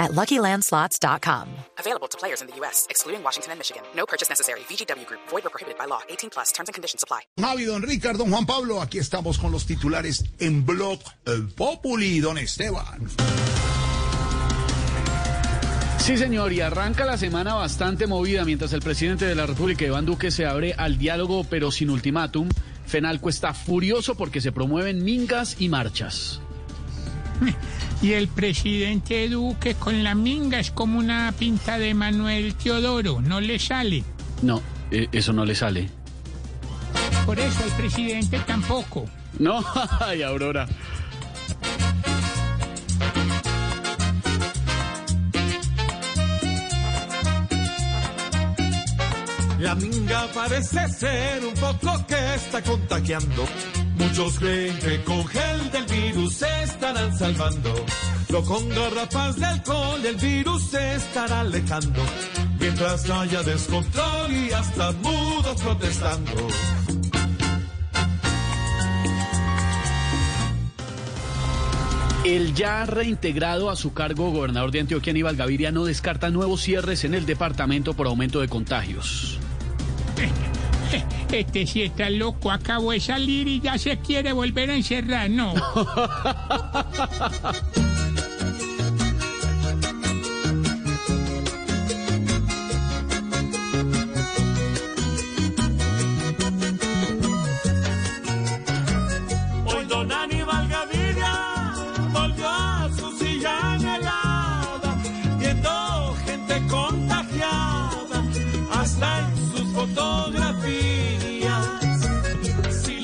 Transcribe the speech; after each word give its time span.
at 0.00 0.10
LuckyLandSlots.com. 0.12 1.46
Available 1.78 2.08
to 2.08 2.18
players 2.18 2.40
in 2.42 2.48
the 2.48 2.56
U.S., 2.56 2.88
excluding 2.90 3.22
Washington 3.22 3.52
and 3.52 3.60
Michigan. 3.60 3.82
No 3.94 4.06
purchase 4.06 4.28
necessary. 4.28 4.60
VGW 4.60 5.06
Group. 5.06 5.20
Void 5.28 5.46
or 5.46 5.50
prohibited 5.50 5.78
by 5.78 5.84
law. 5.84 6.00
18 6.08 6.30
plus. 6.30 6.50
Terms 6.50 6.68
and 6.68 6.74
conditions 6.74 7.04
apply. 7.04 7.20
Javi, 7.38 7.66
don 7.66 7.82
Ricardo, 7.82 8.18
don 8.18 8.30
Juan 8.30 8.46
Pablo, 8.46 8.80
aquí 8.82 8.98
estamos 8.98 9.38
con 9.38 9.52
los 9.52 9.66
titulares 9.66 10.24
en 10.40 10.66
Blog 10.66 10.98
El 11.24 11.48
Populi, 11.48 12.18
don 12.18 12.38
Esteban. 12.38 13.08
Sí, 15.98 16.16
señor, 16.16 16.52
y 16.52 16.60
arranca 16.60 17.04
la 17.04 17.18
semana 17.18 17.54
bastante 17.54 18.06
movida 18.06 18.44
mientras 18.44 18.72
el 18.72 18.80
presidente 18.80 19.26
de 19.26 19.34
la 19.34 19.46
República, 19.46 19.84
Iván 19.84 20.06
Duque, 20.06 20.30
se 20.30 20.46
abre 20.46 20.74
al 20.76 20.98
diálogo 20.98 21.44
pero 21.44 21.70
sin 21.70 21.90
ultimátum. 21.90 22.48
Fenalco 22.86 23.28
está 23.28 23.54
furioso 23.54 24.16
porque 24.16 24.40
se 24.40 24.50
promueven 24.50 25.04
mingas 25.04 25.60
y 25.60 25.68
marchas. 25.68 26.40
Y 28.02 28.12
el 28.12 28.28
presidente 28.28 29.28
Duque 29.28 29.74
con 29.74 30.02
la 30.02 30.14
minga 30.14 30.58
es 30.58 30.70
como 30.70 30.98
una 30.98 31.32
pinta 31.38 31.78
de 31.78 31.92
Manuel 31.92 32.54
Teodoro, 32.54 33.20
no 33.20 33.40
le 33.40 33.58
sale. 33.58 34.04
No, 34.42 34.62
eh, 34.90 35.08
eso 35.12 35.32
no 35.32 35.44
le 35.44 35.54
sale. 35.54 35.88
Por 37.26 37.38
eso 37.38 37.62
el 37.64 37.72
presidente 37.72 38.38
tampoco. 38.46 39.04
No, 39.38 39.62
ay, 40.00 40.22
Aurora. 40.22 40.66
La 49.60 49.74
minga 49.74 50.26
parece 50.32 50.88
ser 50.88 51.44
un 51.44 51.52
poco 51.52 52.06
que 52.06 52.34
está 52.34 52.62
contagiando. 52.62 53.44
Muchos 53.96 54.38
creen 54.38 54.78
que 54.78 55.02
con 55.04 55.26
gel 55.26 55.70
del 55.70 55.84
virus 55.84 56.34
se 56.36 56.62
estarán 56.62 57.18
salvando. 57.18 57.74
Lo 58.30 58.42
con 58.42 58.66
garrafas 58.70 59.36
de 59.36 59.44
alcohol 59.44 60.00
el 60.06 60.16
virus 60.16 60.70
se 60.70 60.94
estará 60.94 61.40
alejando. 61.40 62.02
Mientras 62.58 63.10
haya 63.10 63.42
descontrol 63.42 64.32
y 64.32 64.50
hasta 64.50 64.92
mudos 64.92 65.60
protestando. 65.62 66.48
El 72.24 72.54
ya 72.54 72.86
reintegrado 72.86 73.68
a 73.68 73.76
su 73.76 73.92
cargo 73.92 74.30
gobernador 74.30 74.70
de 74.70 74.80
Antioquia, 74.80 75.10
Aníbal 75.10 75.36
Gaviria, 75.36 75.70
no 75.70 75.84
descarta 75.84 76.30
nuevos 76.30 76.62
cierres 76.62 77.04
en 77.04 77.14
el 77.14 77.26
departamento 77.26 77.92
por 77.92 78.06
aumento 78.06 78.40
de 78.40 78.48
contagios. 78.48 79.38
Este 81.32 81.66
sí 81.66 81.82
está 81.82 82.10
loco, 82.10 82.50
acabó 82.50 82.90
de 82.90 82.98
salir 82.98 83.46
y 83.46 83.60
ya 83.60 83.78
se 83.78 83.98
quiere 83.98 84.32
volver 84.32 84.70
a 84.70 84.74
encerrar, 84.74 85.30
no. 85.30 85.54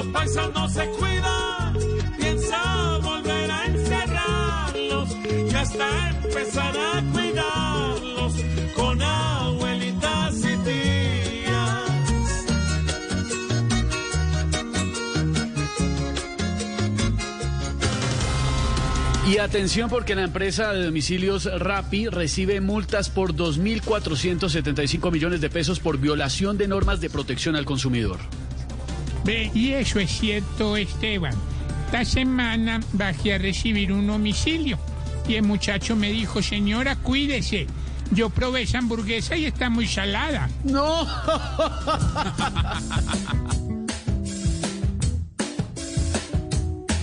los 0.00 0.12
paisas 0.14 0.50
no 0.54 0.68
se 0.68 0.86
cuidan, 0.86 1.76
piensa 2.18 2.98
volver 3.02 3.50
a 3.50 3.66
encerrarlos 3.66 5.16
y 5.50 5.54
hasta 5.54 6.10
empezar 6.10 6.74
a 6.78 7.02
cuidarlos 7.12 8.32
con 8.74 9.02
abuelitas 9.02 10.38
y 10.38 10.56
tías. 10.64 11.90
Y 19.28 19.36
atención 19.36 19.90
porque 19.90 20.14
la 20.14 20.22
empresa 20.22 20.72
de 20.72 20.86
domicilios 20.86 21.44
Rappi 21.44 22.08
recibe 22.08 22.62
multas 22.62 23.10
por 23.10 23.34
2.475 23.34 25.12
millones 25.12 25.42
de 25.42 25.50
pesos 25.50 25.78
por 25.78 25.98
violación 25.98 26.56
de 26.56 26.68
normas 26.68 27.02
de 27.02 27.10
protección 27.10 27.54
al 27.54 27.66
consumidor. 27.66 28.18
Ve, 29.24 29.50
y 29.54 29.72
eso 29.72 29.98
es 30.00 30.10
cierto, 30.10 30.76
Esteban. 30.76 31.34
Esta 31.86 32.04
semana 32.04 32.80
bajé 32.92 33.34
a 33.34 33.38
recibir 33.38 33.92
un 33.92 34.06
domicilio 34.06 34.78
y 35.26 35.34
el 35.34 35.42
muchacho 35.42 35.96
me 35.96 36.10
dijo, 36.10 36.42
señora, 36.42 36.96
cuídese. 36.96 37.66
Yo 38.12 38.30
probé 38.30 38.62
esa 38.62 38.78
hamburguesa 38.78 39.36
y 39.36 39.46
está 39.46 39.70
muy 39.70 39.86
salada. 39.86 40.48
No. 40.64 41.06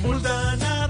Muldana 0.04 0.88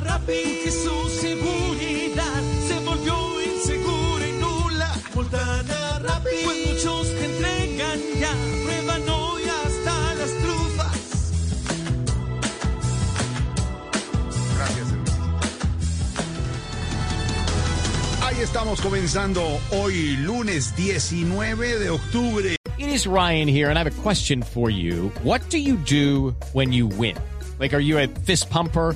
Ahí 18.38 18.44
estamos 18.44 18.80
comenzando 18.82 19.42
hoy, 19.72 20.16
lunes 20.18 20.76
19 20.76 21.80
de 21.80 21.90
octubre. 21.90 22.56
It 22.78 22.88
is 22.88 23.08
Ryan 23.08 23.48
here, 23.48 23.72
and 23.72 23.80
I 23.80 23.84
have 23.84 23.88
a 23.88 24.02
question 24.04 24.44
for 24.44 24.70
you. 24.70 25.12
What 25.24 25.42
do 25.50 25.58
you 25.58 25.76
do 25.78 26.36
when 26.54 26.72
you 26.72 26.86
win? 26.86 27.18
Like, 27.60 27.74
are 27.74 27.82
you 27.82 27.98
a 27.98 28.06
fist 28.28 28.52
pumper? 28.52 28.96